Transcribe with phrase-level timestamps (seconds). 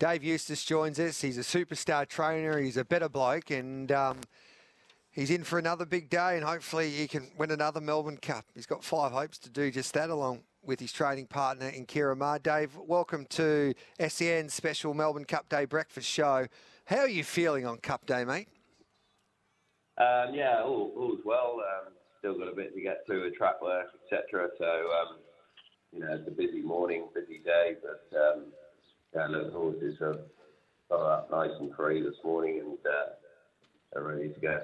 [0.00, 1.20] Dave Eustace joins us.
[1.20, 2.58] He's a superstar trainer.
[2.58, 4.16] He's a better bloke, and um,
[5.10, 6.36] he's in for another big day.
[6.36, 8.46] And hopefully, he can win another Melbourne Cup.
[8.54, 12.42] He's got five hopes to do just that, along with his training partner in Kira.
[12.42, 13.74] Dave, welcome to
[14.08, 16.46] SEN's special Melbourne Cup Day breakfast show.
[16.86, 18.48] How are you feeling on Cup Day, mate?
[19.98, 21.56] Um, yeah, all, all's well.
[21.58, 24.48] Um, still got a bit to get through with track work, etc.
[24.56, 25.18] So, um,
[25.92, 28.44] you know, it's a busy morning, busy day, but um,
[29.14, 30.18] yeah, look, the horses are
[30.90, 34.60] up nice and free this morning and uh, are ready to go.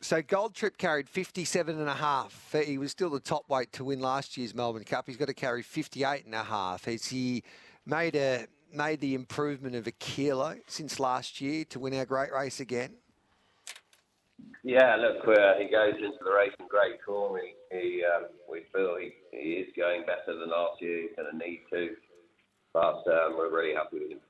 [0.00, 2.54] So Gold Trip carried 57 and a half.
[2.64, 5.06] He was still the top weight to win last year's Melbourne Cup.
[5.06, 6.84] He's got to carry 58 and a half.
[6.84, 7.42] Has he
[7.86, 12.32] made a made the improvement of a kilo since last year to win our great
[12.32, 12.90] race again?
[14.62, 17.40] Yeah, look, uh, he goes into the race in great form.
[17.40, 21.02] He, he um, we feel he, he is going better than last year.
[21.02, 21.90] He's going to need to,
[22.74, 24.20] but um, we're really happy with him.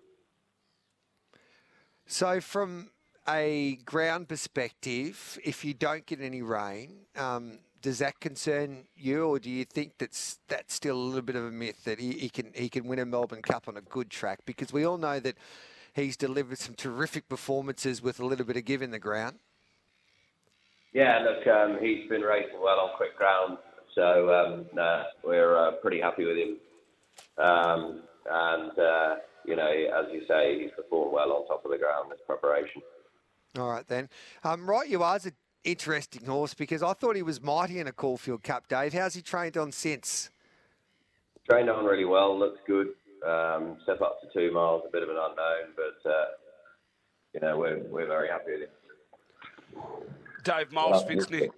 [2.18, 2.88] So, from
[3.28, 9.38] a ground perspective, if you don't get any rain, um, does that concern you, or
[9.38, 12.30] do you think that's that's still a little bit of a myth that he, he
[12.30, 14.38] can he can win a Melbourne Cup on a good track?
[14.46, 15.36] Because we all know that
[15.92, 19.36] he's delivered some terrific performances with a little bit of give in the ground.
[20.94, 23.58] Yeah, look, um, he's been racing well on quick ground,
[23.94, 24.64] so um,
[25.22, 26.56] we're uh, pretty happy with him.
[27.36, 31.78] Um, and uh, you know, as you say, he's performed well on top of the
[31.78, 32.10] ground.
[32.10, 32.82] This preparation.
[33.58, 34.08] All right then.
[34.44, 35.32] Um, right, you are an
[35.64, 38.92] interesting horse because I thought he was mighty in a Caulfield Cup, Dave.
[38.92, 40.30] How's he trained on since?
[41.48, 42.38] Trained on really well.
[42.38, 42.88] Looks good.
[43.26, 46.24] Um, step up to two miles, a bit of an unknown, but uh,
[47.32, 48.68] you know we're we're very happy with him.
[50.44, 51.48] Dave, Miles Fitzner.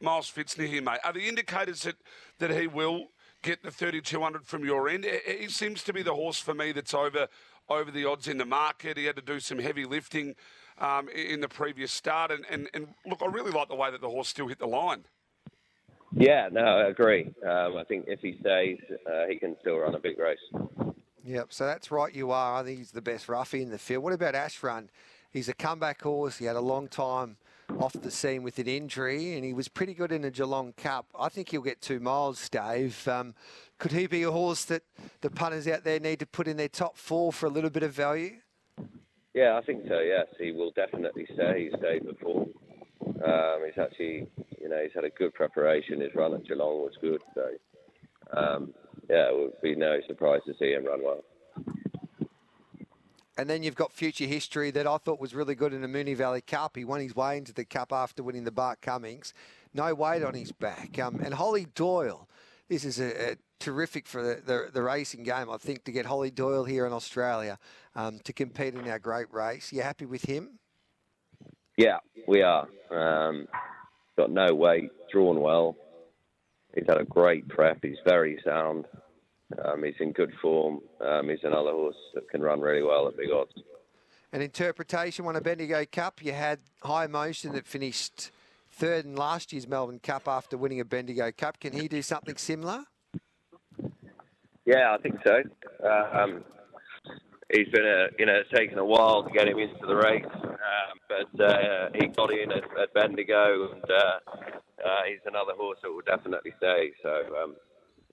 [0.00, 0.98] Miles Fitzner here, mate.
[1.04, 1.96] Are the indicators that,
[2.38, 3.06] that he will
[3.42, 5.06] get the 3200 from your end?
[5.26, 7.28] He seems to be the horse for me that's over
[7.68, 8.96] over the odds in the market.
[8.96, 10.34] He had to do some heavy lifting
[10.78, 12.30] um, in the previous start.
[12.30, 14.66] And, and, and look, I really like the way that the horse still hit the
[14.66, 15.04] line.
[16.14, 17.32] Yeah, no, I agree.
[17.46, 20.38] Um, I think if he stays, uh, he can still run a big race.
[21.24, 22.60] Yep, so that's right, you are.
[22.60, 24.02] I think he's the best roughie in the field.
[24.02, 24.88] What about Ashrun?
[25.30, 26.36] He's a comeback horse.
[26.36, 27.36] He had a long time
[27.78, 31.06] off the scene with an injury, and he was pretty good in a Geelong Cup.
[31.18, 33.06] I think he'll get two miles, Dave.
[33.08, 33.34] Um,
[33.78, 34.82] could he be a horse that
[35.20, 37.82] the punters out there need to put in their top four for a little bit
[37.82, 38.36] of value?
[39.34, 40.00] Yeah, I think so.
[40.00, 41.70] Yes, he will definitely stay.
[41.70, 42.46] He stayed before.
[43.04, 44.26] Um, he's actually,
[44.60, 46.00] you know, he's had a good preparation.
[46.00, 47.22] His run at Geelong was good.
[47.34, 47.48] So,
[48.36, 48.74] um,
[49.08, 51.24] yeah, it would be no surprise to see him run well.
[53.38, 56.16] And then you've got future history that I thought was really good in the Moonee
[56.16, 56.76] Valley Cup.
[56.76, 59.32] He won his way into the Cup after winning the Bart Cummings.
[59.72, 60.98] No weight on his back.
[60.98, 62.28] Um, and Holly Doyle,
[62.68, 66.04] this is a, a terrific for the, the, the, racing game, I think, to get
[66.04, 67.58] Holly Doyle here in Australia
[67.94, 69.72] um, to compete in our great race.
[69.72, 70.58] You happy with him?
[71.78, 71.98] Yeah,
[72.28, 72.68] we are.
[72.90, 73.48] Um,
[74.18, 75.76] got no weight, drawn well.
[76.74, 77.78] He's had a great prep.
[77.82, 78.86] He's very sound.
[79.64, 80.80] Um, he's in good form.
[81.00, 83.52] Um, he's another horse that can run really well at big odds.
[84.32, 86.22] An interpretation won a Bendigo Cup.
[86.22, 88.30] You had High Emocean that finished
[88.70, 91.60] third in last year's Melbourne Cup after winning a Bendigo Cup.
[91.60, 92.84] Can he do something similar?
[94.64, 95.42] Yeah, I think so.
[95.84, 96.44] Uh, um,
[97.52, 100.24] he's been a you know it's taken a while to get him into the race,
[100.34, 104.18] um, but uh, he got in at, at Bendigo, and uh,
[104.84, 106.92] uh, he's another horse that will definitely stay.
[107.02, 107.10] So
[107.42, 107.56] um,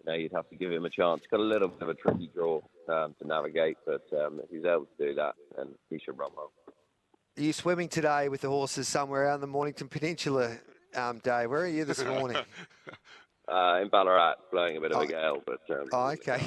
[0.10, 1.24] know you'd have to give him a chance.
[1.30, 4.66] Got a little bit of a tricky draw um, to navigate, but um, if he's
[4.66, 6.52] able to do that, then he should run well.
[7.38, 10.58] Are you swimming today with the horses somewhere out in the Mornington Peninsula,
[10.96, 11.50] um, Dave?
[11.50, 12.38] Where are you this morning?
[13.48, 15.02] uh, in Ballarat, blowing a bit of oh.
[15.02, 15.62] a gale, but.
[15.70, 16.42] Um, oh, okay.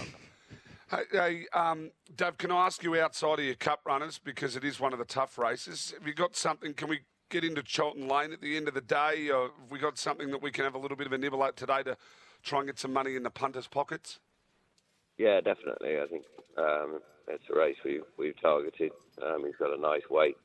[0.91, 4.65] Hey, hey um, Dave, can I ask you outside of your cup runners because it
[4.65, 5.95] is one of the tough races?
[5.97, 6.75] Have you got something?
[6.75, 7.01] Can we
[7.31, 10.31] get into Chelton Lane at the end of the day, or have we got something
[10.31, 11.97] that we can have a little bit of a nibble at today to
[12.43, 14.19] try and get some money in the punters' pockets?
[15.19, 15.99] Yeah, definitely.
[15.99, 16.25] I think
[16.59, 18.93] um, it's a race we've, we've targeted.
[19.23, 20.37] Um, he's got a nice weight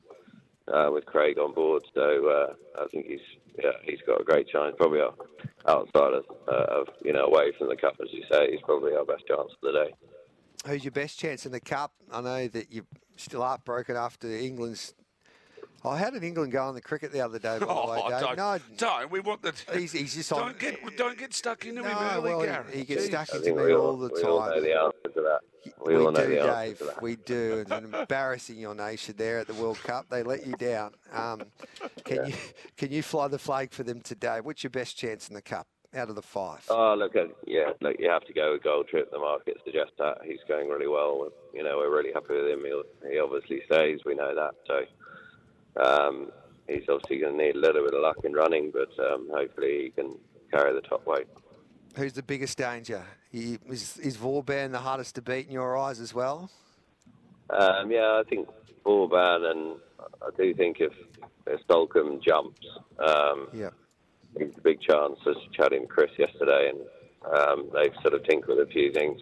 [0.71, 3.19] uh, with Craig on board, so uh, I think he's
[3.57, 4.75] yeah he's got a great chance.
[4.77, 4.99] Probably
[5.67, 8.93] outside of, uh, of you know away from the cup, as you say, he's probably
[8.93, 9.93] our best chance of the day.
[10.65, 11.93] Who's your best chance in the cup?
[12.11, 12.85] I know that you're
[13.15, 14.93] still heartbroken after England's
[15.83, 17.59] Oh, had an England go on the cricket the other day?
[17.59, 18.19] By oh, the way, Dave?
[18.21, 19.11] Don't, no, don't.
[19.11, 19.53] We want the.
[19.73, 20.55] He's, he's just don't on.
[20.57, 22.65] Get, don't get stuck into no, him early, well, Gary.
[22.71, 23.25] He, he gets Jeez.
[23.25, 24.31] stuck into me all, all the we time.
[24.31, 25.39] all know the answer to that.
[25.85, 26.77] We, we all know do, the answer Dave.
[26.79, 27.01] to that.
[27.01, 27.65] We do.
[27.67, 30.07] It's embarrassing your nation there at the World Cup.
[30.09, 30.93] They let you down.
[31.13, 31.43] Um,
[32.03, 32.27] can yeah.
[32.27, 32.33] you
[32.75, 34.39] can you fly the flag for them today?
[34.41, 36.65] What's your best chance in the cup out of the five?
[36.69, 39.11] Oh, look, uh, yeah, look, you have to go with Gold Trip.
[39.11, 41.29] The market suggests that he's going really well.
[41.53, 42.63] You know, we're really happy with him.
[42.65, 43.99] He'll, he obviously stays.
[44.05, 44.55] We know that.
[44.65, 44.81] So
[45.83, 46.31] um,
[46.67, 49.83] he's obviously going to need a little bit of luck in running, but um, hopefully
[49.83, 50.15] he can
[50.51, 51.27] carry the top weight.
[51.95, 53.03] Who's the biggest danger?
[53.31, 56.49] He, is, is Vauban the hardest to beat in your eyes as well?
[57.49, 58.47] Um, yeah, I think
[58.83, 59.75] Vauban, and
[60.21, 60.93] I do think if,
[61.45, 62.65] if Soulcombe jumps,
[62.99, 63.69] um, yeah.
[64.37, 65.19] he's a big chance.
[65.25, 68.91] I was chatting to Chris yesterday, and um, they've sort of tinkered with a few
[68.91, 69.21] things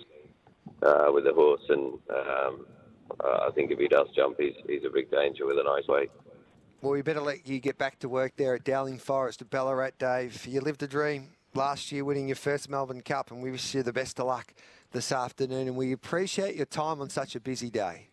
[0.83, 2.65] uh, with the horse, and um,
[3.21, 6.11] I think if he does jump, he's, he's a big danger with a nice weight.
[6.85, 9.97] Well, we better let you get back to work there at Dowling Forest at Ballarat,
[9.97, 10.45] Dave.
[10.45, 13.81] You lived a dream last year winning your first Melbourne Cup, and we wish you
[13.81, 14.53] the best of luck
[14.91, 15.67] this afternoon.
[15.67, 18.09] And we appreciate your time on such a busy day.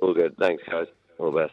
[0.00, 0.36] All good.
[0.36, 0.88] Thanks, guys.
[1.18, 1.48] All the best.